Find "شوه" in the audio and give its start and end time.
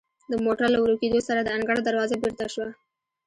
2.53-2.67